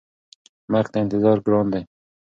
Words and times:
مرګ 0.71 0.87
ته 0.91 0.97
انتظار 1.03 1.37
ګران 1.45 1.65
دی. 1.73 1.81